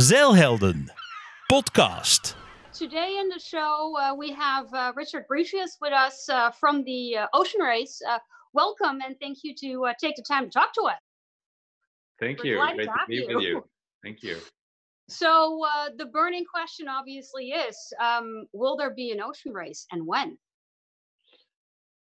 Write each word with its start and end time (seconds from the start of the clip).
Zeilhelden 0.00 0.88
podcast. 1.52 2.34
Today 2.72 3.18
in 3.20 3.28
the 3.28 3.38
show, 3.38 3.94
uh, 4.00 4.14
we 4.14 4.32
have 4.32 4.72
uh, 4.72 4.94
Richard 4.96 5.26
Brisius 5.30 5.76
with 5.78 5.92
us 5.92 6.26
uh, 6.30 6.50
from 6.52 6.82
the 6.84 7.18
uh, 7.18 7.26
Ocean 7.34 7.60
Race. 7.60 8.00
Uh, 8.08 8.18
welcome 8.54 9.00
and 9.04 9.14
thank 9.20 9.40
you 9.42 9.54
to 9.56 9.84
uh, 9.84 9.92
take 10.00 10.16
the 10.16 10.22
time 10.22 10.44
to 10.46 10.50
talk 10.50 10.72
to 10.72 10.80
us. 10.84 10.96
Thank 12.18 12.42
We're 12.42 12.52
you. 12.52 12.56
glad 12.56 12.76
Great 12.76 12.84
to 12.84 12.92
to 12.92 12.98
have 12.98 13.08
be 13.08 13.16
you. 13.16 13.26
with 13.28 13.44
you. 13.44 13.64
Thank 14.02 14.22
you. 14.22 14.38
So, 15.10 15.60
uh, 15.66 15.90
the 15.98 16.06
burning 16.06 16.46
question 16.50 16.88
obviously 16.88 17.50
is 17.50 17.76
um, 18.00 18.46
Will 18.54 18.78
there 18.78 18.94
be 18.94 19.10
an 19.10 19.20
ocean 19.20 19.52
race 19.52 19.86
and 19.92 20.06
when? 20.06 20.38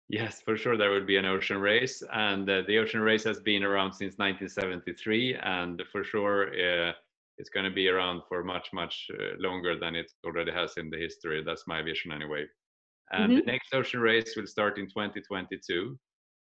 Yes, 0.10 0.42
for 0.42 0.58
sure 0.58 0.78
there 0.78 0.90
would 0.90 1.06
be 1.06 1.18
an 1.18 1.26
ocean 1.26 1.60
race, 1.60 2.02
and 2.12 2.50
uh, 2.50 2.64
the 2.66 2.80
ocean 2.80 3.02
race 3.02 3.24
has 3.24 3.40
been 3.40 3.64
around 3.64 3.94
since 3.94 4.18
1973, 4.18 5.36
and 5.36 5.84
for 5.92 6.04
sure 6.04 6.48
uh, 6.90 6.94
it's 7.38 7.50
going 7.50 7.66
to 7.66 7.72
be 7.76 7.88
around 7.88 8.24
for 8.28 8.44
much, 8.44 8.70
much 8.74 9.08
uh, 9.20 9.36
longer 9.40 9.78
than 9.80 9.96
it 9.96 10.12
already 10.26 10.52
has 10.52 10.78
in 10.78 10.90
the 10.90 10.98
history. 10.98 11.44
That's 11.44 11.68
my 11.68 11.82
vision 11.82 12.12
anyway. 12.12 12.46
And 13.12 13.36
the 13.36 13.42
next 13.46 13.74
ocean 13.74 14.02
race 14.02 14.36
will 14.36 14.48
start 14.48 14.78
in 14.78 14.88
2022, 14.88 16.00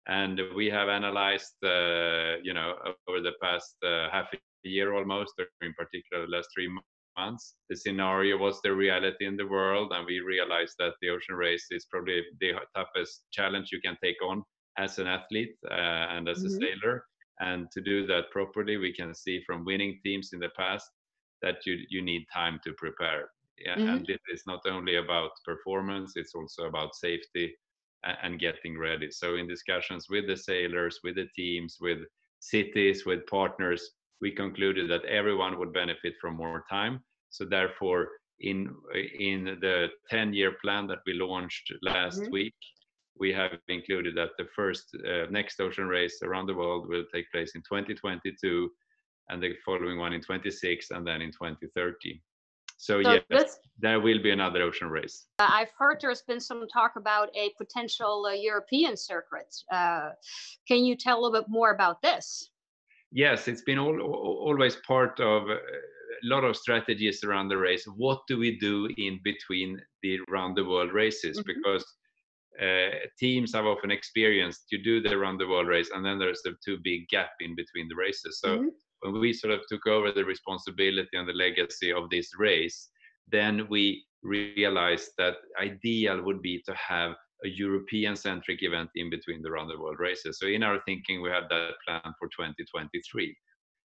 and 0.07 0.41
we 0.55 0.67
have 0.71 0.89
analyzed, 0.89 1.55
uh, 1.65 2.37
you 2.43 2.55
know, 2.55 2.75
over 3.09 3.21
the 3.21 3.35
past 3.43 3.77
uh, 3.85 4.11
half 4.11 4.33
a 4.35 4.69
year 4.69 4.95
almost, 4.95 5.35
or 5.39 5.47
in 5.63 5.75
particular 5.75 6.27
the 6.27 6.33
last 6.33 6.49
three 6.55 6.71
months, 7.17 7.57
the 7.69 7.77
scenario 7.77 8.37
was 8.39 8.61
the 8.63 8.73
reality 8.75 9.27
in 9.27 9.37
the 9.37 9.47
world, 9.47 9.93
and 9.93 10.07
we 10.07 10.21
realized 10.21 10.75
that 10.79 10.95
the 11.01 11.11
ocean 11.11 11.35
race 11.37 11.67
is 11.71 11.87
probably 11.91 12.23
the 12.41 12.53
toughest 12.75 13.25
challenge 13.33 13.69
you 13.73 13.81
can 13.81 13.97
take 14.03 14.21
on 14.23 14.43
as 14.79 14.99
an 14.99 15.07
athlete 15.07 15.57
uh, 15.71 15.75
and 15.75 16.29
as 16.29 16.45
a 16.45 16.51
Mhm. 16.51 16.59
sailor. 16.63 17.05
And 17.41 17.71
to 17.73 17.81
do 17.81 18.07
that 18.07 18.31
properly, 18.33 18.77
we 18.79 18.93
can 18.95 19.15
see 19.15 19.43
from 19.47 19.65
winning 19.65 20.01
teams 20.05 20.33
in 20.33 20.41
the 20.41 20.51
past 20.57 20.89
that 21.43 21.67
you 21.67 21.79
you 21.89 22.03
need 22.03 22.27
time 22.33 22.61
to 22.65 22.73
prepare. 22.75 23.31
Yeah, 23.59 23.77
Mhm. 23.77 23.99
and 23.99 24.09
it 24.11 24.21
is 24.33 24.45
not 24.47 24.61
only 24.67 24.97
about 24.97 25.33
performance; 25.45 26.17
it's 26.17 26.35
also 26.35 26.67
about 26.67 26.95
safety 26.95 27.57
a- 28.05 28.19
and 28.25 28.39
getting 28.41 28.79
ready. 28.79 29.11
So, 29.11 29.37
in 29.37 29.49
discussions 29.49 30.09
with 30.11 30.27
the 30.29 30.37
sailors, 30.37 31.01
with 31.05 31.17
the 31.17 31.29
teams, 31.37 31.79
with 31.81 32.01
cities, 32.41 33.05
with 33.07 33.27
partners, 33.27 33.83
we 34.21 34.33
concluded 34.35 34.91
that 34.91 35.05
everyone 35.07 35.59
would 35.59 35.73
benefit 35.73 36.15
from 36.21 36.37
more 36.37 36.65
time. 36.71 37.05
So, 37.31 37.45
therefore, 37.45 38.03
in 38.41 38.59
in 38.95 39.45
the 39.61 39.91
10-year 40.11 40.53
plan 40.63 40.87
that 40.89 41.01
we 41.07 41.15
launched 41.15 41.73
last 41.83 42.23
Mhm. 42.23 42.39
week, 42.39 42.57
we 43.19 43.33
have 43.33 43.53
included 43.69 44.17
that 44.17 44.31
the 44.39 44.47
first 44.55 44.97
uh, 45.07 45.27
next 45.31 45.61
ocean 45.61 45.87
race 45.87 46.21
around 46.23 46.47
the 46.47 46.55
world 46.55 46.89
will 46.89 47.05
take 47.13 47.31
place 47.31 47.55
in 47.55 47.63
2022, 47.63 48.71
and 49.29 49.43
the 49.43 49.55
following 49.65 49.99
one 49.99 50.13
in 50.13 50.21
26, 50.21 50.91
and 50.91 51.07
then 51.07 51.21
in 51.21 51.31
2030. 51.33 52.21
So, 52.77 53.03
So 53.03 53.11
yes, 53.11 53.23
this, 53.29 53.59
there 53.79 54.01
will 54.01 54.23
be 54.23 54.31
another 54.31 54.63
ocean 54.63 54.89
race. 54.89 55.27
uh, 55.41 55.49
I've 55.51 55.73
heard 55.77 55.99
there's 56.01 56.23
been 56.23 56.41
some 56.41 56.67
talk 56.73 56.93
about 56.97 57.29
a 57.37 57.51
potential 57.59 58.27
uh, 58.27 58.33
European 58.33 58.97
circuit. 58.97 59.55
Uh, 59.71 60.11
can 60.67 60.85
you 60.85 60.97
tell 60.97 61.19
a 61.19 61.21
little 61.21 61.41
bit 61.41 61.49
more 61.49 61.73
about 61.73 62.01
this? 62.03 62.51
Yes, 63.11 63.49
it's 63.49 63.63
been 63.63 63.79
all, 63.79 64.01
always 64.01 64.77
part 64.87 65.19
of 65.19 65.49
uh, 65.51 65.55
a 65.55 66.27
lot 66.27 66.45
of 66.45 66.57
strategies 66.57 67.25
around 67.25 67.49
the 67.49 67.57
race. 67.57 67.85
What 67.97 68.21
do 68.29 68.39
we 68.39 68.59
do 68.59 68.89
in 68.97 69.21
between 69.25 69.81
the 70.03 70.21
round 70.29 70.57
the 70.57 70.65
world 70.65 70.93
races? 70.93 71.39
Mhm. 71.39 71.47
Because 71.47 71.85
teams 73.19 73.55
have 73.55 73.67
often 73.67 73.91
experienced 73.91 74.67
you 74.71 74.83
do 74.83 75.01
the 75.01 75.17
round 75.17 75.41
the 75.41 75.49
world 75.49 75.69
race, 75.69 75.91
and 75.93 76.05
then 76.05 76.19
there's 76.19 76.43
a 76.47 76.53
too 76.65 76.79
big 76.83 77.09
gap 77.09 77.31
in 77.41 77.55
between 77.55 77.89
the 77.89 77.97
races. 77.97 78.41
So 78.41 78.59
Mhm. 78.59 78.71
when 79.01 79.13
we 79.21 79.33
sort 79.33 79.55
of 79.55 79.61
took 79.69 79.87
over 79.87 80.13
the 80.13 80.25
responsibility 80.25 81.17
and 81.17 81.29
the 81.29 81.33
legacy 81.33 81.93
of 81.93 82.11
this 82.11 82.31
race, 82.39 82.91
then 83.29 83.69
we 83.69 84.05
realized 84.23 85.13
that 85.19 85.37
ideal 85.61 86.21
would 86.23 86.43
be 86.43 86.61
to 86.67 86.75
have 86.75 87.13
a 87.45 87.49
European 87.49 88.17
centric 88.17 88.63
event 88.65 88.91
in 88.97 89.09
between 89.11 89.43
the 89.43 89.51
round 89.51 89.71
the 89.71 89.79
world 89.79 90.01
races. 90.01 90.39
So 90.41 90.47
in 90.47 90.65
our 90.65 90.81
thinking, 90.85 91.23
we 91.23 91.31
had 91.31 91.45
that 91.51 91.75
plan 91.87 92.13
for 92.19 92.29
2023. 92.29 93.37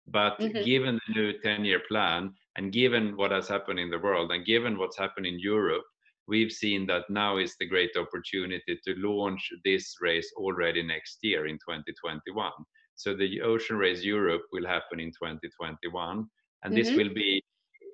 But 0.06 0.38
Mhm. 0.38 0.62
given 0.62 1.00
the 1.06 1.14
new 1.14 1.38
10 1.40 1.64
year 1.64 1.80
plan 1.88 2.34
and 2.56 2.72
given 2.72 3.16
what 3.16 3.30
has 3.30 3.48
happened 3.48 3.78
in 3.78 3.90
the 3.90 3.98
world 3.98 4.30
and 4.32 4.44
given 4.44 4.76
what's 4.76 4.98
happened 4.98 5.26
in 5.26 5.38
Europe, 5.38 5.84
we've 6.30 6.52
seen 6.52 6.86
that 6.88 7.10
now 7.10 7.38
is 7.38 7.56
the 7.58 7.66
great 7.66 7.96
opportunity 7.96 8.78
to 8.84 8.94
launch 8.96 9.52
this 9.64 9.96
race 10.00 10.32
already 10.36 10.82
next 10.82 11.18
year 11.22 11.46
in 11.46 11.58
2021. 11.58 12.52
So 12.96 13.14
the 13.16 13.42
Ocean 13.42 13.76
Race 13.78 14.04
Europe 14.04 14.42
will 14.52 14.66
happen 14.66 15.00
in 15.00 15.12
2021, 15.12 16.26
and 16.64 16.76
this 16.76 16.94
Mhm. 16.94 16.96
will 16.96 17.12
be 17.14 17.42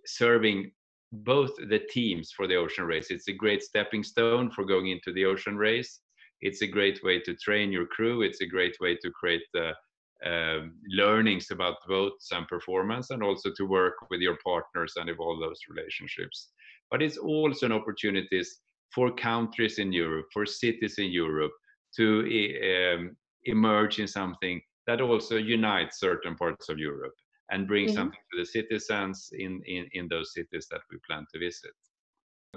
serving 0.07 0.73
both 1.13 1.55
the 1.57 1.81
teams 1.91 2.33
for 2.33 2.47
the 2.49 2.57
ocean 2.57 2.85
race. 2.87 3.11
It's 3.11 3.29
a 3.29 3.33
great 3.33 3.63
stepping 3.63 4.05
stone 4.05 4.43
for 4.45 4.59
going 4.59 4.89
into 4.89 5.13
the 5.13 5.19
ocean 5.21 5.51
race. 5.57 6.01
It's 6.41 6.63
a 6.63 6.67
great 6.67 7.03
way 7.03 7.21
to 7.21 7.35
train 7.37 7.73
your 7.73 7.87
crew. 7.87 8.23
It's 8.23 8.41
a 8.41 8.47
great 8.47 8.77
way 8.81 8.97
to 8.97 9.11
create 9.11 9.45
uh, 9.57 9.73
um, 10.25 10.81
learnings 10.89 11.51
about 11.51 11.77
boats 11.89 12.31
and 12.33 12.47
performance, 12.49 13.11
and 13.11 13.23
also 13.23 13.53
to 13.57 13.67
work 13.67 13.95
with 14.11 14.21
your 14.21 14.39
partners 14.45 14.95
and 14.97 15.09
evolve 15.11 15.41
those 15.41 15.61
relationships. 15.69 16.53
But 16.91 17.03
it's 17.03 17.19
also 17.19 17.67
an 17.67 17.73
opportunity 17.73 18.43
for 18.95 19.15
countries 19.15 19.79
in 19.79 19.93
Europe, 19.93 20.27
for 20.33 20.47
cities 20.47 20.99
in 20.99 21.11
Europe, 21.11 21.53
to 21.97 22.21
um, 22.95 23.17
emerge 23.45 23.99
in 23.99 24.09
something 24.09 24.61
that 24.87 25.01
also 25.01 25.37
unites 25.37 25.99
certain 26.01 26.37
parts 26.37 26.69
of 26.69 26.79
Europe 26.79 27.15
and 27.51 27.67
bring 27.67 27.87
Mhm. 27.87 27.95
something 27.95 28.21
to 28.33 28.39
the 28.39 28.47
citizens 28.47 29.29
in, 29.33 29.63
in, 29.67 29.89
in 29.93 30.09
those 30.09 30.33
cities 30.33 30.67
that 30.71 30.81
we 30.91 30.99
plan 31.09 31.25
to 31.33 31.39
visit. 31.39 31.73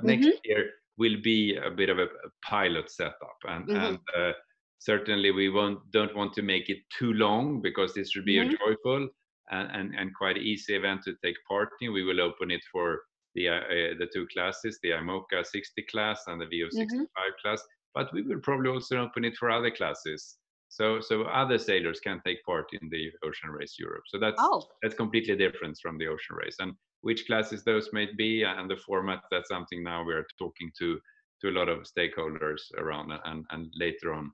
Next 0.01 0.29
year 0.45 0.71
will 0.97 1.21
be 1.21 1.55
a 1.55 1.71
bit 1.71 1.89
of 1.89 1.99
a, 1.99 2.05
a 2.05 2.29
pilot 2.43 2.89
setup, 2.91 3.37
and, 3.45 3.69
Mhm. 3.69 3.85
and 3.85 3.99
uh, 4.17 4.33
certainly 4.79 5.31
we 5.31 5.49
won't, 5.49 5.79
don't 5.91 6.15
want 6.15 6.33
to 6.33 6.41
make 6.41 6.69
it 6.69 6.79
too 6.97 7.13
long 7.13 7.61
because 7.61 7.93
this 7.93 8.11
should 8.11 8.25
be 8.25 8.39
a 8.39 8.49
joyful 8.49 9.09
and, 9.51 9.71
and, 9.71 9.95
and 9.95 10.15
quite 10.15 10.37
easy 10.37 10.75
event 10.75 11.03
to 11.03 11.15
take 11.23 11.35
part 11.47 11.69
in. 11.81 11.93
We 11.93 12.03
will 12.03 12.21
open 12.21 12.51
it 12.51 12.61
for 12.71 13.01
the, 13.35 13.49
uh, 13.49 13.53
uh, 13.53 13.93
the 13.99 14.07
two 14.13 14.27
classes, 14.33 14.79
the 14.83 14.91
IMOCA 14.91 15.45
60 15.45 15.81
class 15.83 16.23
and 16.27 16.41
the 16.41 16.45
VO65 16.45 17.07
class, 17.41 17.61
but 17.93 18.11
we 18.13 18.21
will 18.21 18.39
probably 18.39 18.69
also 18.69 18.97
open 18.97 19.25
it 19.25 19.35
for 19.37 19.49
other 19.49 19.71
classes. 19.71 20.37
So, 20.69 20.99
so 21.01 21.23
other 21.23 21.57
sailors 21.57 21.99
can 21.99 22.21
take 22.25 22.43
part 22.45 22.67
in 22.79 22.89
the 22.89 23.09
Ocean 23.23 23.49
Race 23.49 23.75
Europe. 23.79 24.03
So 24.07 24.19
that's 24.19 24.35
Oh, 24.39 24.63
that's 24.83 24.93
completely 24.95 25.35
different 25.35 25.77
from 25.81 25.97
the 25.97 26.07
ocean 26.07 26.35
race 26.35 26.57
and 26.59 26.73
which 27.01 27.25
classes 27.25 27.63
those 27.63 27.89
may 27.93 28.07
be 28.17 28.43
and 28.43 28.69
the 28.69 28.75
format 28.77 29.21
that's 29.31 29.49
something 29.49 29.83
now 29.83 30.03
we're 30.05 30.27
talking 30.37 30.71
to 30.77 30.99
to 31.41 31.49
a 31.49 31.57
lot 31.57 31.69
of 31.69 31.87
stakeholders 31.87 32.61
around 32.77 33.11
and 33.25 33.45
and 33.51 33.73
later 33.75 34.13
on 34.13 34.31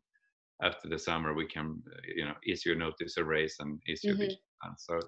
after 0.61 0.87
the 0.89 0.97
summer 0.99 1.33
we 1.33 1.45
can 1.47 1.81
uh, 1.91 1.97
you 2.15 2.25
know 2.25 2.35
issue 2.47 2.71
a 2.73 2.75
notice 2.75 3.17
of 3.17 3.27
race 3.27 3.57
and 3.59 3.81
issue 3.87 4.11
a 4.11 4.15
Mhm. 4.15 4.19
big 4.19 4.37
plan 4.61 4.77
so 4.77 4.99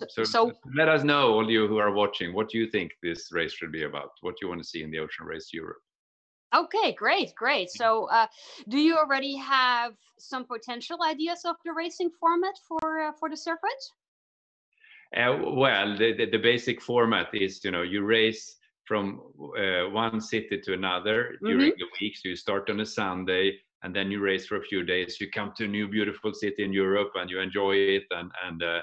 So- 0.00 0.06
so, 0.08 0.24
so- 0.24 0.52
let 0.74 0.88
us 0.88 1.04
know 1.04 1.32
all 1.34 1.48
you 1.50 1.68
who 1.68 1.78
are 1.78 1.92
watching 1.92 2.34
what 2.34 2.48
do 2.50 2.58
you 2.58 2.68
think 2.70 2.88
this 3.02 3.30
race 3.32 3.52
should 3.52 3.72
be 3.72 3.84
about 3.84 4.10
what 4.22 4.34
do 4.34 4.40
you 4.42 4.48
want 4.48 4.60
to 4.62 4.68
see 4.68 4.82
in 4.82 4.90
the 4.90 4.98
ocean 4.98 5.26
race 5.26 5.52
europe 5.52 5.82
okay, 6.54 6.92
great, 6.92 7.34
great. 7.34 7.68
So, 7.70 7.88
uh, 8.18 8.26
do 8.68 8.78
you 8.78 8.96
already 8.96 9.36
have 9.36 9.92
some 10.18 10.44
potential 10.46 10.98
ideas 11.02 11.44
of 11.44 11.56
the 11.64 11.72
racing 11.74 12.10
format 12.20 12.56
for 12.66 13.00
uh, 13.04 13.12
for 13.18 13.28
the 13.28 13.36
circuit? 13.36 13.82
Uh, 15.16 15.38
well, 15.64 15.96
the, 15.96 16.12
the, 16.14 16.26
the 16.26 16.38
basic 16.38 16.80
format 16.82 17.28
is, 17.34 17.64
you 17.64 17.70
know, 17.70 17.82
you 17.82 18.02
race 18.02 18.56
from 18.84 19.20
uh, 19.58 19.88
one 19.90 20.20
city 20.20 20.58
to 20.60 20.72
another 20.72 21.38
during 21.44 21.72
the 21.78 21.86
week. 22.00 22.16
So 22.16 22.28
you 22.28 22.36
start 22.36 22.70
on 22.70 22.80
a 22.80 22.86
Sunday 22.86 23.58
and 23.82 23.94
then 23.94 24.10
you 24.10 24.20
race 24.20 24.46
for 24.46 24.56
a 24.56 24.62
few 24.62 24.82
days. 24.84 25.20
You 25.20 25.30
come 25.30 25.52
to 25.56 25.64
a 25.64 25.68
new 25.68 25.88
beautiful 25.88 26.34
city 26.34 26.64
in 26.64 26.72
Europe 26.72 27.10
and 27.14 27.30
you 27.30 27.40
enjoy 27.40 27.74
it 27.76 28.04
and, 28.10 28.30
and 28.44 28.62
uh, 28.62 28.80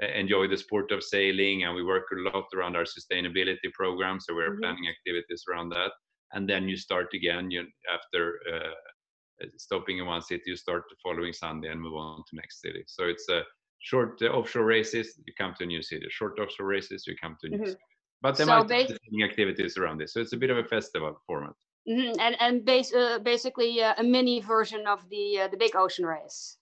enjoy 0.00 0.48
the 0.48 0.56
sport 0.56 0.92
of 0.92 1.02
sailing. 1.02 1.64
And 1.64 1.74
we 1.74 1.84
work 1.84 2.06
a 2.12 2.20
lot 2.30 2.46
around 2.54 2.76
our 2.76 2.84
sustainability 2.84 3.70
program. 3.74 4.18
So 4.20 4.34
we're 4.34 4.52
Mhm. 4.52 4.60
planning 4.62 4.88
activities 4.88 5.44
around 5.50 5.70
that. 5.70 5.92
And 6.32 6.48
then 6.48 6.68
you 6.68 6.76
start 6.76 7.12
again 7.12 7.50
you, 7.50 7.66
after 7.92 8.38
uh, 8.52 9.46
stopping 9.56 9.98
in 9.98 10.06
one 10.06 10.22
city, 10.22 10.44
you 10.46 10.56
start 10.56 10.84
the 10.88 10.96
following 11.02 11.32
Sunday 11.32 11.68
and 11.68 11.80
move 11.80 11.94
on 11.94 12.22
to 12.28 12.36
next 12.36 12.60
city. 12.60 12.84
So 12.86 13.04
it's 13.04 13.28
a 13.28 13.44
short 13.80 14.20
uh, 14.22 14.26
offshore 14.26 14.64
races, 14.64 15.18
you 15.26 15.32
come 15.36 15.54
to 15.58 15.64
a 15.64 15.66
new 15.66 15.82
city. 15.82 16.06
Short 16.10 16.38
offshore 16.38 16.66
races, 16.66 17.06
you 17.06 17.14
come 17.20 17.36
to 17.40 17.46
a 17.48 17.50
new 17.50 17.58
Mhm. 17.58 17.66
city. 17.66 17.78
But 18.22 18.36
there 18.36 18.46
So 18.46 18.52
might 18.52 18.68
be 18.68 19.22
activities 19.24 19.76
around 19.76 19.98
this. 19.98 20.12
So 20.12 20.20
it's 20.20 20.32
a 20.32 20.36
bit 20.36 20.50
of 20.50 20.58
a 20.58 20.64
festival 20.64 21.20
format. 21.26 21.54
Mhm, 21.90 22.16
And 22.20 22.36
and 22.40 22.64
bas- 22.64 22.94
uh, 22.94 23.18
basically 23.18 23.82
uh, 23.82 23.94
a 23.98 24.02
mini 24.02 24.40
version 24.40 24.86
of 24.86 25.08
the 25.08 25.40
uh, 25.40 25.48
the 25.48 25.56
big 25.56 25.74
ocean 25.74 26.06
race. 26.06 26.56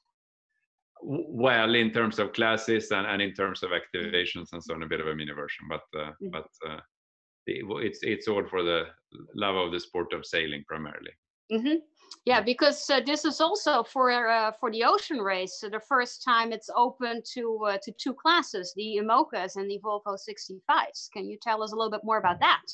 Well, 1.03 1.75
in 1.75 1.93
terms 1.93 2.19
of 2.19 2.33
classes 2.33 2.91
and, 2.91 3.07
and 3.07 3.23
in 3.23 3.33
terms 3.35 3.63
of 3.63 3.71
activations 3.71 4.53
and 4.53 4.63
so 4.63 4.75
on, 4.75 4.83
a 4.83 4.87
bit 4.87 5.01
of 5.01 5.07
a 5.07 5.15
mini 5.15 5.33
version. 5.33 5.69
But 5.69 5.85
uh, 5.95 6.13
Mhm. 6.21 6.31
but 6.31 6.49
uh, 6.67 6.81
the- 7.47 7.63
it's 7.87 8.01
it's 8.03 8.27
all 8.29 8.47
for 8.49 8.63
the 8.63 8.87
love 9.35 9.57
of 9.57 9.73
the 9.73 9.81
sport 9.81 10.13
of 10.13 10.25
sailing 10.25 10.65
primarily. 10.67 11.13
Mm-hmm. 11.53 11.77
Yeah, 12.27 12.41
because 12.43 12.91
uh, 12.91 13.01
this 13.01 13.25
is 13.25 13.41
also 13.41 13.83
for 13.83 14.11
uh, 14.11 14.53
for 14.61 14.71
the 14.71 14.85
ocean 14.85 15.21
race 15.21 15.61
so 15.61 15.69
the 15.71 15.81
first 15.81 16.23
time 16.25 16.53
it's 16.53 16.71
open 16.75 17.23
to 17.35 17.43
uh, 17.67 17.79
to 17.83 17.93
two 17.93 18.15
classes, 18.15 18.73
the 18.77 18.99
IMOCAs 19.03 19.57
and 19.57 19.71
the 19.71 19.79
Volvo 19.85 20.17
65s. 20.17 21.09
Can 21.13 21.25
you 21.31 21.39
tell 21.41 21.63
us 21.63 21.73
a 21.73 21.77
little 21.77 21.91
bit 21.91 22.05
more 22.05 22.19
about 22.19 22.41
that? 22.41 22.65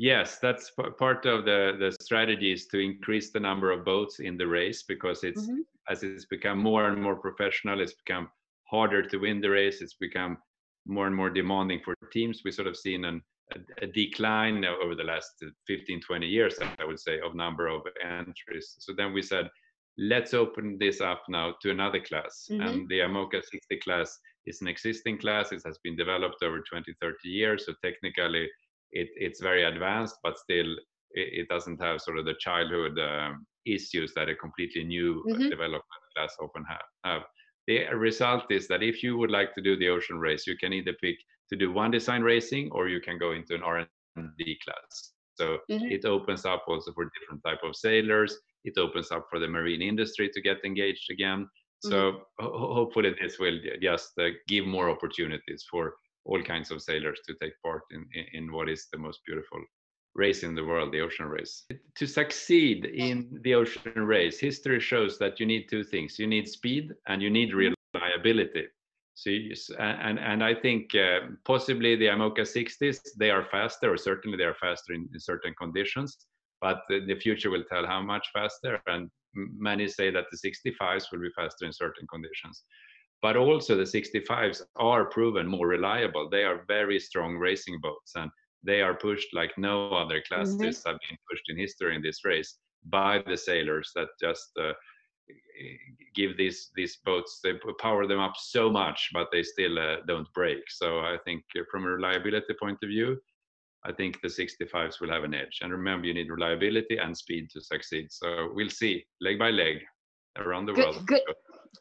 Yes, 0.00 0.38
that's 0.38 0.72
part 0.98 1.26
of 1.26 1.44
the 1.44 1.76
the 1.78 1.92
strategy 2.00 2.52
is 2.52 2.66
to 2.68 2.78
increase 2.78 3.32
the 3.32 3.40
number 3.40 3.70
of 3.70 3.84
boats 3.84 4.18
in 4.18 4.38
the 4.38 4.46
race 4.46 4.82
because 4.82 5.24
it's 5.24 5.42
mm-hmm. 5.42 5.60
as 5.90 6.02
it's 6.02 6.24
become 6.24 6.58
more 6.58 6.88
and 6.88 7.02
more 7.02 7.16
professional, 7.16 7.82
it's 7.82 7.92
become 8.04 8.30
harder 8.64 9.02
to 9.02 9.18
win 9.18 9.42
the 9.42 9.50
race. 9.50 9.82
It's 9.82 9.98
become 10.00 10.38
more 10.86 11.06
and 11.06 11.14
more 11.14 11.28
demanding 11.28 11.80
for 11.84 11.94
teams. 12.14 12.40
We 12.42 12.50
sort 12.50 12.66
of 12.66 12.78
seen 12.78 13.04
an 13.04 13.20
a, 13.54 13.84
a, 13.84 13.86
decline 13.88 14.64
over 14.64 14.94
the 14.94 15.04
last 15.04 15.44
15 15.66 16.00
20 16.00 16.26
years 16.26 16.54
i 16.78 16.84
would 16.84 17.00
say 17.00 17.18
of 17.20 17.34
number 17.34 17.66
of 17.66 17.82
entries 18.00 18.76
so 18.78 18.92
then 18.96 19.12
we 19.12 19.22
said 19.22 19.50
let's 19.98 20.34
open 20.34 20.78
this 20.78 21.00
up 21.00 21.22
now 21.28 21.54
to 21.60 21.70
another 21.70 22.00
class 22.00 22.46
mm-hmm. 22.48 22.62
and 22.62 22.88
the 22.88 23.00
IMOCA 23.00 23.42
60 23.42 23.80
class 23.84 24.18
is 24.46 24.62
an 24.62 24.68
existing 24.68 25.18
class 25.18 25.50
it 25.50 25.62
has 25.66 25.78
been 25.82 25.96
developed 25.96 26.42
over 26.44 26.60
20 26.60 26.94
30 27.00 27.16
years 27.28 27.66
so 27.66 27.74
technically 27.84 28.48
it, 28.92 29.08
it's 29.16 29.40
very 29.40 29.64
advanced 29.64 30.16
but 30.22 30.38
still 30.38 30.72
it, 31.12 31.40
it, 31.40 31.48
doesn't 31.48 31.80
have 31.80 32.00
sort 32.00 32.18
of 32.18 32.24
the 32.24 32.34
childhood 32.38 32.98
um, 32.98 33.46
issues 33.66 34.12
that 34.14 34.28
a 34.28 34.34
completely 34.34 34.84
new 34.84 35.24
mm-hmm. 35.28 35.48
development 35.48 35.84
class 36.16 36.36
often 36.40 36.64
have, 36.68 36.86
have 37.04 37.22
the 37.66 37.84
result 37.94 38.44
is 38.50 38.66
that 38.68 38.82
if 38.82 39.02
you 39.02 39.16
would 39.16 39.30
like 39.30 39.54
to 39.54 39.62
do 39.62 39.76
the 39.76 39.88
ocean 39.88 40.18
race 40.18 40.46
you 40.46 40.56
can 40.56 40.72
either 40.72 40.94
pick 41.00 41.16
to 41.50 41.56
do 41.56 41.72
one 41.72 41.90
design 41.90 42.22
racing 42.22 42.70
or 42.72 42.88
you 42.88 43.00
can 43.00 43.18
go 43.18 43.32
into 43.32 43.54
an 43.54 43.62
R&D 43.62 44.58
class. 44.64 45.12
So 45.34 45.58
mm-hmm. 45.70 45.86
it 45.86 46.04
opens 46.04 46.44
up 46.44 46.64
also 46.68 46.92
for 46.92 47.10
different 47.18 47.42
type 47.44 47.60
of 47.64 47.76
sailors. 47.76 48.36
It 48.64 48.78
opens 48.78 49.10
up 49.10 49.26
for 49.28 49.38
the 49.38 49.48
marine 49.48 49.82
industry 49.82 50.30
to 50.32 50.40
get 50.40 50.64
engaged 50.64 51.10
again. 51.10 51.48
So 51.80 52.12
mm-hmm. 52.12 52.46
ho- 52.46 52.74
hopefully 52.74 53.14
this 53.20 53.38
will 53.38 53.58
just 53.82 54.12
uh, 54.20 54.28
give 54.46 54.66
more 54.66 54.90
opportunities 54.90 55.64
for 55.70 55.94
all 56.30 56.42
kinds 56.42 56.70
of 56.70 56.80
sailors 56.80 57.20
to 57.26 57.34
take 57.42 57.52
part 57.62 57.82
in, 57.90 58.06
in, 58.14 58.24
in 58.32 58.52
what 58.52 58.68
is 58.68 58.86
the 58.92 58.98
most 58.98 59.20
beautiful 59.26 59.60
race 60.14 60.42
in 60.42 60.54
the 60.54 60.64
world, 60.64 60.92
the 60.92 61.00
ocean 61.00 61.26
race. 61.26 61.64
To 61.96 62.06
succeed 62.06 62.84
in 62.84 63.38
the 63.42 63.54
ocean 63.54 64.06
race, 64.06 64.38
history 64.38 64.80
shows 64.80 65.18
that 65.18 65.38
you 65.38 65.46
need 65.46 65.68
two 65.68 65.84
things. 65.84 66.18
You 66.18 66.26
need 66.26 66.48
speed 66.48 66.92
and 67.06 67.22
you 67.22 67.30
need 67.30 67.50
mm-hmm. 67.50 67.74
reliability. 67.94 68.66
So 69.14 69.30
and 69.78 70.18
and 70.18 70.42
I 70.42 70.54
think 70.54 70.94
uh, 70.94 71.20
possibly 71.44 71.94
the 71.94 72.06
IMOCA 72.06 72.44
60s 72.56 73.00
they 73.18 73.30
are 73.30 73.44
faster, 73.50 73.92
or 73.92 73.98
certainly 73.98 74.38
they 74.38 74.44
are 74.44 74.54
faster 74.54 74.94
in, 74.94 75.08
in 75.12 75.20
certain 75.20 75.54
conditions. 75.58 76.16
But 76.62 76.82
the, 76.88 77.00
the, 77.06 77.18
future 77.18 77.50
will 77.50 77.64
tell 77.64 77.86
how 77.86 78.02
much 78.02 78.26
faster. 78.32 78.80
And 78.86 79.10
many 79.34 79.88
say 79.88 80.10
that 80.10 80.26
the 80.30 80.38
65s 80.38 81.04
will 81.10 81.20
be 81.20 81.30
faster 81.36 81.64
in 81.66 81.72
certain 81.72 82.06
conditions. 82.06 82.64
But 83.22 83.36
also 83.36 83.76
the 83.76 83.82
65s 83.82 84.62
are 84.76 85.04
proven 85.04 85.46
more 85.46 85.66
reliable. 85.66 86.30
They 86.30 86.44
are 86.44 86.64
very 86.66 86.98
strong 86.98 87.36
racing 87.36 87.78
boats, 87.82 88.12
and 88.14 88.30
they 88.62 88.80
are 88.82 88.94
pushed 88.94 89.28
like 89.34 89.52
no 89.58 89.90
other 89.90 90.22
classes 90.26 90.56
mm-hmm. 90.56 90.88
have 90.88 90.98
been 91.08 91.18
pushed 91.30 91.44
in 91.48 91.58
history 91.58 91.94
in 91.94 92.02
this 92.02 92.24
race 92.24 92.58
by 92.84 93.22
the 93.26 93.36
sailors 93.36 93.90
that 93.94 94.08
just 94.20 94.50
uh, 94.58 94.72
give 96.14 96.36
these 96.36 96.70
these 96.74 96.98
boats 97.04 97.40
they 97.42 97.52
power 97.78 98.06
them 98.06 98.18
up 98.18 98.34
so 98.36 98.70
much 98.70 99.10
but 99.12 99.28
they 99.30 99.42
still 99.42 99.78
uh, 99.78 99.96
don't 100.06 100.26
break 100.34 100.62
so 100.68 101.00
i 101.00 101.16
think 101.24 101.42
uh, 101.58 101.62
from 101.70 101.84
a 101.84 101.88
reliability 101.88 102.54
point 102.58 102.78
of 102.82 102.88
view 102.88 103.16
i 103.84 103.92
think 103.92 104.20
the 104.22 104.28
65s 104.28 105.00
will 105.00 105.10
have 105.10 105.24
an 105.24 105.34
edge 105.34 105.58
and 105.62 105.72
remember 105.72 106.06
you 106.06 106.14
need 106.14 106.30
reliability 106.30 106.96
and 106.96 107.16
speed 107.16 107.48
to 107.50 107.60
succeed 107.60 108.06
so 108.10 108.50
we'll 108.54 108.70
see 108.70 109.04
leg 109.20 109.38
by 109.38 109.50
leg 109.50 109.76
around 110.38 110.66
the 110.66 110.72
good, 110.72 110.84
world 110.84 111.06
good 111.06 111.20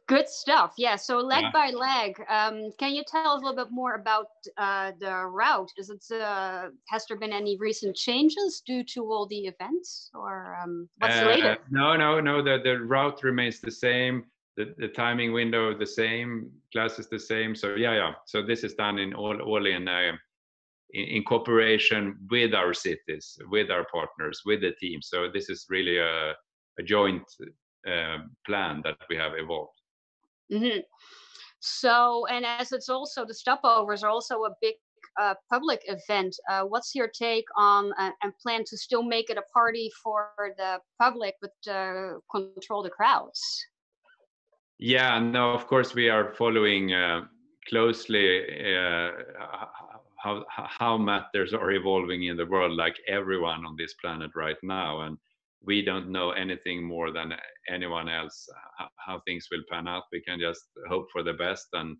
Good 0.07 0.27
stuff. 0.27 0.74
Yeah. 0.77 0.95
So 0.95 1.19
leg 1.19 1.44
yeah. 1.44 1.51
by 1.51 1.69
leg, 1.71 2.19
um, 2.30 2.71
can 2.77 2.94
you 2.94 3.03
tell 3.07 3.31
us 3.31 3.41
a 3.41 3.45
little 3.45 3.63
bit 3.63 3.71
more 3.71 3.95
about 3.95 4.27
uh, 4.57 4.91
the 5.00 5.25
route? 5.25 5.71
Is 5.77 5.89
it 5.89 6.03
uh, 6.12 6.69
has 6.89 7.06
there 7.07 7.18
been 7.18 7.33
any 7.33 7.57
recent 7.57 7.95
changes 7.95 8.62
due 8.65 8.83
to 8.86 9.12
all 9.12 9.27
the 9.27 9.47
events, 9.47 10.09
or 10.13 10.57
um, 10.62 10.89
what's 10.97 11.15
uh, 11.15 11.25
later? 11.25 11.57
No, 11.71 11.95
no, 11.95 12.19
no. 12.19 12.44
The 12.44 12.59
the 12.63 12.80
route 12.80 13.24
remains 13.24 13.59
the 13.59 13.71
same. 13.71 14.25
The, 14.57 14.74
the 14.77 14.89
timing 14.89 15.31
window 15.31 15.77
the 15.77 15.88
same. 15.88 16.51
Class 16.71 17.00
is 17.00 17.07
the 17.07 17.19
same. 17.19 17.56
So 17.56 17.75
yeah, 17.75 17.94
yeah. 17.94 18.13
So 18.25 18.44
this 18.44 18.63
is 18.63 18.74
done 18.75 19.00
in 19.00 19.13
all 19.13 19.42
all 19.42 19.65
in. 19.65 19.88
Uh, 19.88 20.13
in, 20.92 21.06
in 21.06 21.24
cooperation 21.24 22.18
with 22.31 22.53
our 22.53 22.74
cities, 22.74 23.38
with 23.50 23.69
our 23.69 23.85
partners, 23.92 24.42
with 24.45 24.62
the 24.62 24.71
team. 24.80 25.01
So 25.01 25.30
this 25.31 25.50
is 25.50 25.65
really 25.69 25.97
a, 25.97 26.31
a 26.80 26.83
joint 26.83 27.24
uh, 27.88 28.18
plan 28.45 28.81
that 28.83 28.97
we 29.09 29.15
have 29.15 29.33
evolved. 29.35 29.79
Mm-hmm. 30.51 30.80
So, 31.60 32.25
and 32.28 32.46
as 32.46 32.72
it's 32.72 32.90
also 32.90 33.25
the 33.25 33.34
stopovers 33.34 34.04
are 34.04 34.10
also 34.10 34.44
a 34.44 34.56
big 34.62 34.75
uh, 35.19 35.34
public 35.50 35.81
event. 35.88 36.36
Uh, 36.50 36.63
what's 36.63 36.96
your 36.96 37.07
take 37.07 37.46
on 37.57 37.92
uh, 37.98 38.12
and 38.24 38.34
plan 38.38 38.63
to 38.66 38.78
still 38.78 39.04
make 39.04 39.30
it 39.30 39.38
a 39.38 39.42
party 39.54 39.92
for 40.01 40.30
the 40.57 40.80
public 41.00 41.36
but 41.42 41.72
uh, 41.72 42.13
control 42.31 42.84
the 42.84 42.90
crowds? 42.90 43.42
Yeah, 44.78 45.19
no, 45.19 45.51
of 45.51 45.68
course 45.68 45.94
we 45.94 46.10
are 46.10 46.34
following 46.36 46.94
uh, 46.94 47.25
closely 47.68 48.44
uh, 48.74 49.12
how 50.18 50.45
how 50.56 50.98
matters 50.98 51.54
are 51.54 51.72
evolving 51.72 52.24
in 52.24 52.38
the 52.38 52.45
world, 52.45 52.78
like 52.78 52.95
everyone 53.07 53.66
on 53.66 53.75
this 53.78 53.94
planet 53.95 54.31
right 54.36 54.57
now, 54.63 55.02
and 55.02 55.18
we 55.65 55.81
don't 55.81 56.09
know 56.09 56.31
anything 56.31 56.83
more 56.83 57.11
than 57.11 57.33
anyone 57.69 58.09
else 58.09 58.47
how 58.97 59.21
things 59.25 59.47
will 59.51 59.63
pan 59.69 59.88
out 59.88 60.03
we 60.11 60.21
can 60.21 60.39
just 60.39 60.63
hope 60.88 61.07
for 61.11 61.23
the 61.23 61.33
best 61.33 61.67
and 61.73 61.97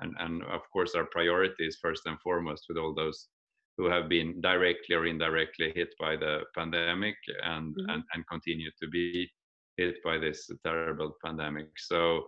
and 0.00 0.14
and 0.18 0.42
of 0.44 0.60
course 0.72 0.94
our 0.94 1.06
priority 1.06 1.66
is 1.66 1.78
first 1.80 2.02
and 2.06 2.18
foremost 2.20 2.64
with 2.68 2.78
all 2.78 2.94
those 2.94 3.28
who 3.76 3.86
have 3.86 4.08
been 4.08 4.40
directly 4.40 4.94
or 4.94 5.06
indirectly 5.06 5.72
hit 5.74 5.88
by 5.98 6.16
the 6.16 6.40
pandemic 6.56 7.16
and 7.42 7.74
mm-hmm. 7.76 7.90
and, 7.90 8.02
and 8.14 8.26
continue 8.28 8.70
to 8.80 8.88
be 8.88 9.28
hit 9.76 9.96
by 10.04 10.16
this 10.16 10.48
terrible 10.64 11.12
pandemic 11.24 11.68
so 11.76 12.24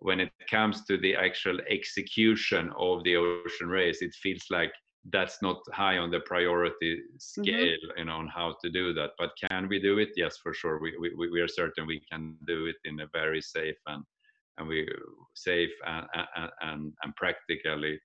when 0.00 0.18
it 0.18 0.32
comes 0.50 0.84
to 0.84 0.98
the 0.98 1.14
actual 1.14 1.58
execution 1.70 2.70
of 2.76 3.02
the 3.04 3.16
ocean 3.16 3.68
race 3.68 4.02
it 4.02 4.12
feels 4.22 4.44
like 4.50 4.72
that's 5.10 5.42
not 5.42 5.60
high 5.72 5.98
on 5.98 6.10
the 6.10 6.20
priority 6.20 6.96
mm-hmm. 6.96 7.16
scale 7.18 7.54
mm-hmm. 7.54 7.98
you 7.98 8.04
know 8.04 8.16
on 8.16 8.28
how 8.28 8.54
to 8.62 8.70
do 8.70 8.92
that 8.92 9.10
but 9.18 9.30
can 9.50 9.68
we 9.68 9.80
do 9.80 9.98
it 9.98 10.10
yes 10.16 10.36
for 10.36 10.54
sure 10.54 10.80
we, 10.80 10.96
we, 10.98 11.28
we 11.30 11.40
are 11.40 11.48
certain 11.48 11.86
we 11.86 12.00
can 12.10 12.36
do 12.46 12.66
it 12.66 12.76
in 12.84 13.00
a 13.00 13.08
very 13.12 13.42
safe 13.42 13.76
and 13.88 14.04
and 14.58 14.68
we 14.68 14.86
safe 15.34 15.70
and 15.86 16.06
and, 16.60 16.92
and 17.02 17.16
practically 17.16 17.98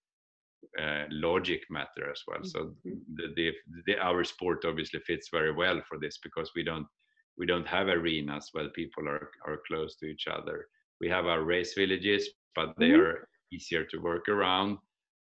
uh, 0.81 1.03
logic 1.11 1.61
matter 1.69 2.09
as 2.11 2.21
well 2.27 2.43
so 2.43 2.59
mm-hmm. 2.59 2.97
the, 3.15 3.27
the, 3.35 3.51
the 3.85 3.97
our 3.99 4.23
sport 4.23 4.65
obviously 4.65 4.99
fits 5.01 5.29
very 5.31 5.51
well 5.51 5.79
for 5.87 5.99
this 5.99 6.17
because 6.23 6.51
we 6.55 6.63
don't 6.63 6.87
we 7.37 7.45
don't 7.45 7.67
have 7.67 7.87
arenas 7.87 8.49
where 8.53 8.69
people 8.69 9.07
are 9.07 9.29
are 9.45 9.59
close 9.67 9.95
to 9.97 10.07
each 10.07 10.25
other 10.27 10.67
we 10.99 11.07
have 11.07 11.27
our 11.27 11.43
race 11.43 11.75
villages 11.75 12.27
but 12.55 12.73
they 12.79 12.89
mm-hmm. 12.89 13.01
are 13.01 13.29
easier 13.53 13.83
to 13.85 13.99
work 13.99 14.27
around 14.27 14.77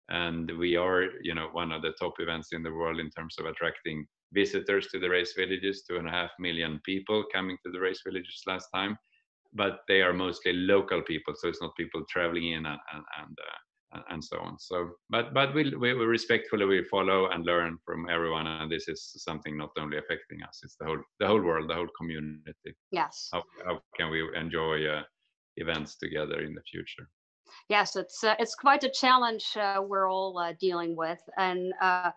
and 0.09 0.51
we 0.57 0.75
are 0.75 1.03
you 1.21 1.33
know 1.33 1.47
one 1.51 1.71
of 1.71 1.81
the 1.81 1.93
top 1.99 2.13
events 2.19 2.49
in 2.51 2.61
the 2.63 2.71
world 2.71 2.99
in 2.99 3.09
terms 3.09 3.35
of 3.39 3.45
attracting 3.45 4.05
visitors 4.33 4.87
to 4.87 4.99
the 4.99 5.09
race 5.09 5.33
villages 5.35 5.83
two 5.83 5.97
and 5.97 6.07
a 6.07 6.11
half 6.11 6.31
million 6.39 6.79
people 6.85 7.23
coming 7.33 7.57
to 7.65 7.71
the 7.71 7.79
race 7.79 8.01
villages 8.05 8.41
last 8.45 8.67
time. 8.73 8.97
But 9.53 9.79
they 9.87 10.01
are 10.01 10.13
mostly 10.13 10.53
local 10.53 11.01
people 11.01 11.33
so 11.35 11.47
it's 11.47 11.61
not 11.61 11.75
people 11.77 12.03
traveling 12.09 12.51
in 12.51 12.65
and 12.65 12.79
and 12.93 13.03
and, 13.19 13.37
uh, 13.95 14.01
and 14.09 14.23
so 14.23 14.37
on. 14.39 14.59
So 14.59 14.91
but 15.09 15.33
but 15.33 15.55
we, 15.55 15.75
we 15.75 15.91
respectfully 15.93 16.65
we 16.65 16.83
follow 16.83 17.29
and 17.31 17.45
learn 17.45 17.77
from 17.85 18.09
everyone 18.09 18.47
and 18.47 18.71
this 18.71 18.87
is 18.87 19.13
something 19.17 19.57
not 19.57 19.71
only 19.79 19.97
affecting 19.97 20.43
us 20.43 20.59
it's 20.63 20.75
the 20.79 20.85
whole 20.85 21.01
the 21.19 21.27
whole 21.27 21.41
world 21.41 21.69
the 21.69 21.75
whole 21.75 21.93
community. 21.97 22.75
Yes. 22.91 23.29
How, 23.31 23.43
how 23.65 23.79
can 23.97 24.11
we 24.11 24.27
enjoy 24.35 24.85
uh, 24.85 25.03
events 25.57 25.95
together 25.97 26.41
in 26.41 26.53
the 26.53 26.61
future 26.69 27.07
yes, 27.69 27.95
it's 27.95 28.23
uh, 28.23 28.35
it's 28.39 28.55
quite 28.55 28.83
a 28.83 28.89
challenge 28.89 29.45
uh, 29.55 29.81
we're 29.81 30.09
all 30.09 30.37
uh, 30.37 30.53
dealing 30.59 30.95
with. 30.95 31.21
And 31.37 31.73
uh, 31.81 32.11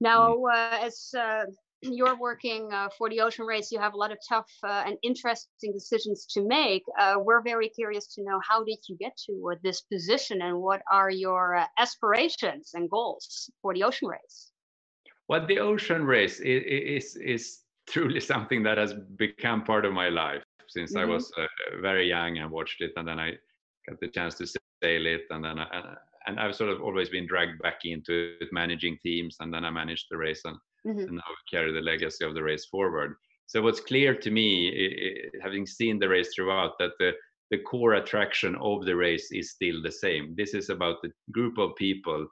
now, 0.00 0.36
mm. 0.36 0.52
uh, 0.52 0.84
as 0.84 1.14
uh, 1.18 1.44
you're 1.82 2.16
working 2.16 2.70
for 2.96 3.10
the 3.10 3.20
ocean 3.20 3.44
race, 3.44 3.70
you 3.70 3.78
have 3.78 3.94
a 3.94 3.96
lot 3.96 4.12
of 4.12 4.18
tough 4.28 4.50
and 4.62 4.96
interesting 5.02 5.72
decisions 5.72 6.26
to 6.30 6.46
make. 6.46 6.82
we're 7.18 7.42
very 7.42 7.68
curious 7.68 8.06
to 8.14 8.22
know 8.22 8.40
how 8.48 8.64
did 8.64 8.78
you 8.88 8.96
get 8.96 9.16
to 9.26 9.54
this 9.62 9.82
position, 9.82 10.42
and 10.42 10.58
what 10.58 10.82
are 10.90 11.10
your 11.10 11.64
aspirations 11.78 12.70
and 12.74 12.90
goals 12.90 13.50
for 13.62 13.74
the 13.74 13.82
ocean 13.82 14.08
race? 14.08 14.52
Well, 15.28 15.46
the 15.46 15.58
ocean 15.58 16.04
race 16.04 16.40
is 16.40 16.62
is, 16.66 17.16
is 17.16 17.58
truly 17.88 18.20
something 18.32 18.62
that 18.62 18.78
has 18.78 18.94
become 19.16 19.62
part 19.62 19.84
of 19.84 19.92
my 19.92 20.08
life 20.08 20.42
since 20.68 20.94
mm-hmm. 20.94 21.10
I 21.10 21.14
was 21.14 21.30
very 21.80 22.08
young 22.08 22.38
and 22.38 22.50
watched 22.50 22.80
it, 22.80 22.92
and 22.96 23.06
then 23.06 23.20
I 23.20 23.32
got 23.88 24.00
the 24.00 24.08
chance 24.08 24.34
to 24.36 24.46
sail 24.82 25.06
it, 25.06 25.22
and 25.30 25.44
then 25.44 25.58
I, 25.58 25.94
and 26.26 26.40
I've 26.40 26.56
sort 26.56 26.70
of 26.70 26.82
always 26.82 27.08
been 27.08 27.26
dragged 27.26 27.62
back 27.62 27.80
into 27.84 28.36
it, 28.40 28.48
managing 28.52 28.98
teams, 29.02 29.36
and 29.40 29.52
then 29.52 29.64
I 29.64 29.70
managed 29.70 30.06
the 30.10 30.16
race 30.16 30.42
and, 30.44 30.56
mm-hmm. 30.86 30.98
and 31.00 31.16
now 31.16 31.22
carry 31.50 31.72
the 31.72 31.80
legacy 31.80 32.24
of 32.24 32.34
the 32.34 32.42
race 32.42 32.66
forward. 32.66 33.16
so 33.46 33.62
what's 33.62 33.80
clear 33.80 34.14
to 34.14 34.30
me, 34.30 35.30
having 35.42 35.66
seen 35.66 35.98
the 35.98 36.08
race 36.08 36.34
throughout, 36.34 36.78
that 36.78 36.92
the 36.98 37.12
the 37.52 37.58
core 37.58 37.94
attraction 37.94 38.56
of 38.56 38.84
the 38.84 38.96
race 38.96 39.30
is 39.30 39.52
still 39.52 39.80
the 39.80 39.92
same. 39.92 40.34
This 40.36 40.52
is 40.52 40.68
about 40.68 40.96
the 41.02 41.12
group 41.30 41.58
of 41.58 41.76
people 41.76 42.26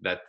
that 0.00 0.20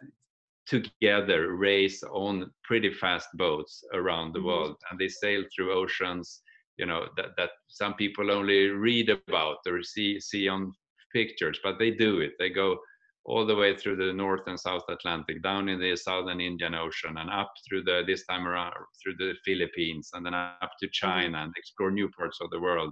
together 0.66 1.56
race 1.56 2.02
on 2.04 2.52
pretty 2.64 2.92
fast 2.94 3.28
boats 3.34 3.84
around 3.94 4.34
the 4.34 4.40
mm-hmm. 4.40 4.48
world 4.48 4.76
and 4.90 5.00
they 5.00 5.08
sail 5.08 5.44
through 5.54 5.74
oceans 5.74 6.42
you 6.78 6.86
know 6.86 7.08
that, 7.18 7.30
that 7.38 7.50
some 7.68 7.94
people 7.96 8.32
only 8.32 8.68
read 8.68 9.10
about 9.10 9.58
or 9.68 9.84
see 9.84 10.20
see 10.20 10.48
on 10.48 10.72
pictures 11.14 11.60
but 11.64 11.78
they 11.80 11.92
do 11.92 12.20
it 12.20 12.34
they 12.40 12.50
go 12.50 12.78
all 13.26 13.46
the 13.46 13.56
way 13.56 13.76
through 13.76 13.96
the 13.96 14.14
north 14.14 14.42
and 14.48 14.60
south 14.60 14.84
atlantic 14.90 15.44
down 15.44 15.70
in 15.70 15.80
the 15.80 15.96
southern 15.96 16.42
indian 16.42 16.74
ocean 16.74 17.18
and 17.18 17.30
up 17.30 17.52
through 17.68 17.84
the 17.84 18.04
this 18.08 18.26
time 18.26 18.48
around 18.48 18.74
through 19.02 19.16
the 19.18 19.34
philippines 19.46 20.10
and 20.14 20.26
then 20.26 20.34
up 20.34 20.72
to 20.80 20.88
mm-hmm. 20.88 21.08
china 21.08 21.38
and 21.44 21.54
explore 21.56 21.92
new 21.92 22.10
parts 22.10 22.40
of 22.42 22.50
the 22.50 22.60
world 22.60 22.92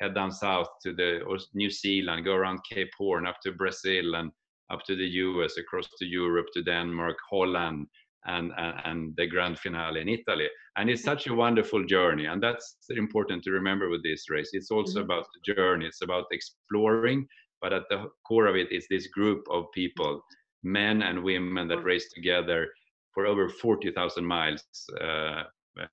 head 0.00 0.14
down 0.14 0.30
south 0.30 0.68
to 0.82 0.92
the 0.94 1.20
new 1.54 1.70
zealand 1.70 2.24
go 2.24 2.34
around 2.34 2.58
cape 2.70 2.90
horn 2.98 3.26
up 3.26 3.36
to 3.42 3.52
brazil 3.52 4.16
and 4.16 4.30
up 4.70 4.84
to 4.84 4.96
the 4.96 5.06
US, 5.06 5.58
across 5.58 5.88
to 5.98 6.06
Europe, 6.06 6.46
to 6.54 6.62
Denmark, 6.62 7.16
Holland, 7.28 7.86
and, 8.26 8.52
and, 8.56 8.74
and, 8.84 9.16
the 9.16 9.26
grand 9.26 9.58
finale 9.58 10.00
in 10.00 10.08
Italy. 10.08 10.48
And 10.76 10.88
it's 10.90 11.02
such 11.02 11.26
a 11.26 11.34
wonderful 11.34 11.84
journey. 11.84 12.26
And 12.26 12.42
that's 12.42 12.76
important 12.90 13.42
to 13.44 13.50
remember 13.50 13.88
with 13.88 14.02
this 14.02 14.28
race. 14.30 14.50
It's 14.52 14.70
also 14.70 15.00
mm-hmm. 15.00 15.10
about 15.10 15.26
the 15.34 15.54
journey, 15.54 15.86
it's 15.86 16.02
about 16.02 16.26
exploring, 16.30 17.26
but 17.60 17.72
at 17.72 17.82
the 17.90 18.10
core 18.26 18.46
of 18.46 18.56
it 18.56 18.70
is 18.72 18.86
this 18.88 19.06
group 19.08 19.44
of 19.50 19.66
people, 19.72 20.22
men 20.62 21.02
and 21.02 21.22
women 21.22 21.68
that 21.68 21.84
race 21.84 22.10
together 22.12 22.68
for 23.12 23.26
over 23.26 23.48
40,000 23.48 24.24
miles 24.24 24.62
uh, 25.00 25.44
uh, 25.80 25.86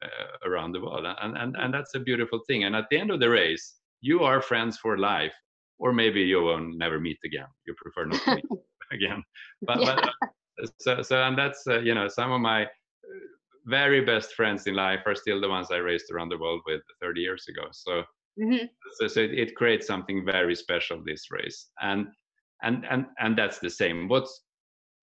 around 0.46 0.72
the 0.72 0.82
world. 0.82 1.06
And, 1.22 1.38
and, 1.38 1.56
and 1.58 1.74
that's 1.74 1.96
a 1.96 2.00
beautiful 2.00 2.42
thing. 2.48 2.64
And 2.64 2.76
at 2.76 2.86
the 2.92 3.00
end 3.00 3.12
of 3.12 3.20
the 3.20 3.30
race, 3.30 3.76
you 4.02 4.22
are 4.22 4.42
friends 4.42 4.78
for 4.78 4.98
life 4.98 5.34
or 5.80 5.94
maybe 5.94 6.22
you 6.22 6.42
will 6.42 6.60
never 6.60 7.00
meet 7.00 7.20
again. 7.26 7.48
You 7.66 7.76
prefer 7.78 8.06
not 8.06 8.22
to 8.24 8.36
meet 8.36 8.46
again. 8.92 9.24
But, 9.62 9.82
yeah. 9.82 9.96
but 9.96 10.30
uh, 10.64 10.68
so, 10.80 11.02
so 11.02 11.24
and 11.24 11.38
that's 11.38 11.66
uh, 11.68 11.80
you 11.80 11.94
know 11.94 12.08
some 12.08 12.32
of 12.32 12.42
my 12.42 12.64
uh, 12.64 12.68
very 13.66 14.02
best 14.02 14.34
friends 14.34 14.68
in 14.68 14.76
life 14.76 15.02
are 15.06 15.16
still 15.16 15.42
the 15.42 15.50
ones 15.50 15.68
I 15.72 15.78
raced 15.78 16.12
around 16.12 16.30
the 16.30 16.38
world 16.38 16.62
with 16.66 16.82
30 17.02 17.22
years 17.22 17.46
ago. 17.50 17.68
So 17.72 18.04
mm-hmm. 18.40 18.66
so, 19.00 19.08
so 19.08 19.20
it, 19.22 19.34
it, 19.34 19.56
creates 19.56 19.88
something 19.88 20.26
very 20.26 20.56
special 20.56 21.02
this 21.06 21.28
race, 21.32 21.70
and 21.82 22.08
and 22.64 22.86
and 22.90 23.06
and 23.20 23.38
that's 23.38 23.60
the 23.60 23.70
same. 23.70 24.08
What's 24.08 24.42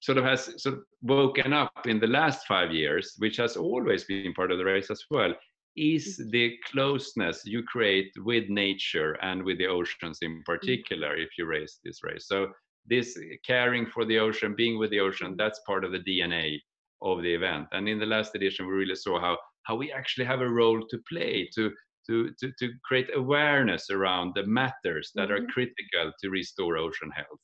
sort 0.00 0.18
of 0.18 0.24
has 0.24 0.62
sort 0.62 0.76
of 0.76 0.84
woken 1.02 1.52
up 1.52 1.86
in 1.86 1.98
the 1.98 2.06
last 2.06 2.46
five 2.46 2.72
years, 2.72 3.14
which 3.18 3.36
has 3.38 3.56
always 3.56 4.04
been 4.04 4.34
part 4.34 4.52
of 4.52 4.58
the 4.58 4.64
race 4.64 4.90
as 4.90 5.02
well, 5.10 5.32
is 5.76 6.18
mm-hmm. 6.18 6.30
the 6.30 6.56
closeness 6.70 7.42
you 7.44 7.62
create 7.62 8.12
with 8.18 8.48
nature 8.48 9.16
and 9.22 9.42
with 9.42 9.58
the 9.58 9.66
oceans 9.66 10.18
in 10.22 10.30
mm-hmm. 10.30 10.42
particular 10.42 11.16
if 11.16 11.30
you 11.38 11.46
race 11.46 11.78
this 11.84 12.02
race 12.02 12.26
so 12.28 12.48
this 12.86 13.18
caring 13.46 13.86
for 13.86 14.04
the 14.04 14.18
ocean 14.18 14.54
being 14.56 14.78
with 14.78 14.90
the 14.90 15.00
ocean 15.00 15.28
mm-hmm. 15.28 15.36
that's 15.36 15.60
part 15.66 15.84
of 15.84 15.92
the 15.92 15.98
dna 15.98 16.56
of 17.02 17.22
the 17.22 17.34
event 17.34 17.66
and 17.72 17.88
in 17.88 17.98
the 17.98 18.06
last 18.06 18.34
edition 18.34 18.66
we 18.66 18.72
really 18.72 18.94
saw 18.94 19.20
how 19.20 19.36
how 19.64 19.74
we 19.74 19.90
actually 19.90 20.24
have 20.24 20.40
a 20.40 20.48
role 20.48 20.80
to 20.86 20.98
play 21.08 21.48
to 21.54 21.72
to 22.06 22.30
to, 22.38 22.52
to 22.58 22.70
create 22.84 23.08
awareness 23.14 23.90
around 23.90 24.32
the 24.34 24.46
matters 24.46 25.10
that 25.14 25.28
mm-hmm. 25.28 25.44
are 25.44 25.52
critical 25.52 26.12
to 26.20 26.30
restore 26.30 26.76
ocean 26.76 27.10
health 27.10 27.40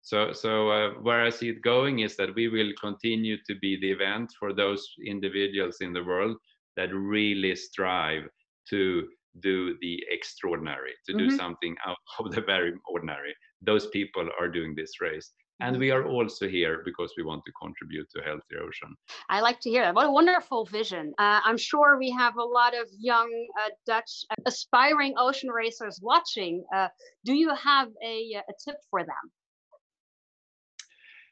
so 0.00 0.32
so 0.32 0.70
uh, 0.70 0.90
where 1.02 1.22
i 1.22 1.30
see 1.30 1.48
it 1.48 1.62
going 1.62 2.00
is 2.00 2.16
that 2.16 2.34
we 2.34 2.48
will 2.48 2.72
continue 2.80 3.36
to 3.46 3.54
be 3.60 3.78
the 3.80 3.90
event 3.90 4.30
for 4.38 4.52
those 4.52 4.86
individuals 5.06 5.78
in 5.80 5.92
the 5.92 6.04
world 6.04 6.36
that 6.76 6.94
really 6.94 7.54
strive 7.54 8.24
to 8.68 9.06
do 9.40 9.76
the 9.80 10.02
extraordinary, 10.10 10.92
to 11.06 11.12
mm-hmm. 11.12 11.28
do 11.28 11.36
something 11.36 11.76
out 11.86 11.96
of 12.18 12.32
the 12.32 12.40
very 12.40 12.72
ordinary. 12.88 13.34
Those 13.62 13.86
people 13.88 14.28
are 14.38 14.48
doing 14.48 14.74
this 14.74 15.00
race. 15.00 15.32
And 15.62 15.78
we 15.78 15.92
are 15.92 16.04
also 16.04 16.48
here 16.48 16.82
because 16.84 17.12
we 17.16 17.22
want 17.22 17.44
to 17.46 17.52
contribute 17.52 18.10
to 18.10 18.20
a 18.20 18.24
healthier 18.24 18.62
ocean. 18.66 18.96
I 19.28 19.40
like 19.40 19.60
to 19.60 19.70
hear 19.70 19.82
that. 19.84 19.94
What 19.94 20.06
a 20.06 20.10
wonderful 20.10 20.66
vision. 20.66 21.14
Uh, 21.18 21.40
I'm 21.44 21.56
sure 21.56 21.98
we 21.98 22.10
have 22.10 22.36
a 22.36 22.42
lot 22.42 22.74
of 22.74 22.88
young 22.98 23.30
uh, 23.60 23.70
Dutch 23.86 24.24
aspiring 24.44 25.14
ocean 25.16 25.50
racers 25.50 26.00
watching. 26.02 26.64
Uh, 26.74 26.88
do 27.24 27.34
you 27.34 27.54
have 27.54 27.88
a, 28.04 28.42
a 28.50 28.52
tip 28.64 28.78
for 28.90 29.04
them? 29.04 29.24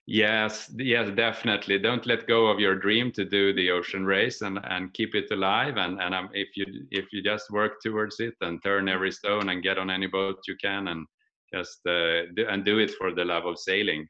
Yes, 0.06 0.72
yes, 0.76 1.10
definitely. 1.10 1.78
Don't 1.78 2.06
let 2.06 2.28
go 2.28 2.46
of 2.46 2.60
your 2.60 2.76
dream 2.76 3.12
to 3.12 3.24
do 3.24 3.52
the 3.52 3.70
ocean 3.70 4.04
race 4.04 4.42
and, 4.42 4.60
and 4.64 4.92
keep 4.94 5.14
it 5.14 5.30
alive. 5.30 5.76
And 5.76 6.00
and 6.00 6.14
um, 6.14 6.30
if 6.32 6.56
you 6.56 6.66
if 6.90 7.12
you 7.12 7.22
just 7.22 7.50
work 7.50 7.80
towards 7.80 8.18
it 8.20 8.34
and 8.40 8.62
turn 8.62 8.88
every 8.88 9.12
stone 9.12 9.50
and 9.50 9.62
get 9.62 9.78
on 9.78 9.90
any 9.90 10.06
boat 10.06 10.38
you 10.48 10.56
can 10.56 10.88
and 10.88 11.06
just 11.54 11.80
uh, 11.86 12.26
do, 12.34 12.46
and 12.48 12.64
do 12.64 12.78
it 12.78 12.92
for 12.92 13.12
the 13.14 13.24
love 13.24 13.46
of 13.46 13.58
sailing, 13.58 14.08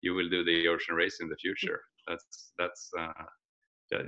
you 0.00 0.14
will 0.14 0.28
do 0.28 0.44
the 0.44 0.68
ocean 0.68 0.94
race 0.94 1.18
in 1.20 1.28
the 1.28 1.36
future. 1.36 1.80
That's 2.06 2.52
that's 2.58 2.90
uh, 2.98 3.12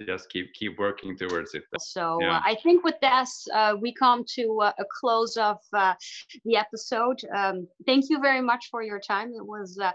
just 0.07 0.29
keep 0.31 0.53
keep 0.55 0.79
working 0.79 1.17
towards 1.17 1.55
it. 1.55 1.65
So 1.79 2.19
yeah. 2.21 2.37
uh, 2.37 2.41
i 2.45 2.55
think 2.63 2.85
with 2.85 2.97
this 3.01 3.47
uh, 3.55 3.75
we 3.81 3.93
come 3.95 4.25
to 4.37 4.61
uh, 4.63 4.73
a 4.79 4.85
close 5.01 5.37
of 5.37 5.59
uh, 5.73 5.95
the 6.45 6.57
episode. 6.57 7.21
Um, 7.35 7.67
thank 7.87 8.11
you 8.11 8.21
very 8.21 8.41
much 8.41 8.69
for 8.71 8.83
your 8.83 9.01
time. 9.01 9.33
It 9.35 9.47
was 9.47 9.79
uh, 9.81 9.93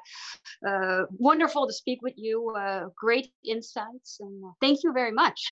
uh, 0.67 1.05
wonderful 1.11 1.67
to 1.67 1.73
speak 1.73 2.01
with 2.01 2.13
you 2.17 2.53
great 2.97 3.31
insights 3.45 4.17
and 4.19 4.43
thank 4.61 4.83
you 4.83 4.93
very 4.93 5.11
much. 5.11 5.49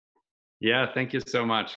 Yeah 0.59 0.87
thank 0.93 1.13
you 1.13 1.19
so 1.19 1.45
much 1.45 1.75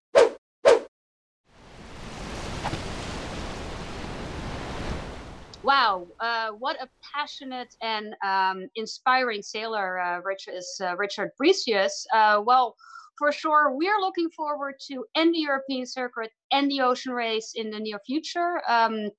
wow, 5.67 6.07
uh, 6.21 6.51
what 6.53 6.81
a 6.81 6.89
passionate 7.13 7.75
and 7.83 8.15
um, 8.25 8.69
inspiring 8.77 9.43
sailor 9.43 9.99
uh, 9.99 10.21
Richard 10.21 10.55
is 10.55 10.81
uh, 10.81 10.97
Richard 10.97 11.31
Brisius. 11.41 12.07
Uh, 12.15 12.41
well, 12.47 12.77
for 13.19 13.33
sure, 13.33 13.73
we're 13.75 13.99
looking 13.99 14.31
forward 14.31 14.75
to 14.89 15.05
end 15.17 15.35
the 15.35 15.41
European 15.41 15.85
circuit 15.85 16.31
and 16.53 16.71
the 16.71 16.83
ocean 16.83 17.13
race 17.13 17.53
in 17.57 17.71
the 17.71 17.81
near 17.81 17.99
future. 18.07 18.63
Um, 18.69 19.11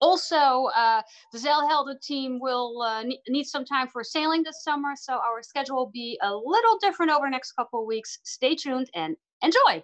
also, 0.00 0.66
uh, 0.76 1.00
the 1.32 1.38
Zeilhelden 1.38 2.00
team 2.02 2.38
will 2.38 2.82
uh, 2.82 3.02
need 3.28 3.44
some 3.44 3.64
time 3.64 3.88
for 3.88 4.04
sailing 4.04 4.42
this 4.42 4.62
summer, 4.62 4.90
so 4.94 5.14
our 5.14 5.42
schedule 5.42 5.76
will 5.76 5.90
be 5.90 6.18
a 6.22 6.32
little 6.32 6.78
different 6.80 7.10
over 7.10 7.26
the 7.26 7.30
next 7.30 7.52
couple 7.52 7.80
of 7.80 7.86
weeks. 7.86 8.18
Stay 8.24 8.54
tuned 8.54 8.90
and 8.94 9.16
enjoy! 9.42 9.82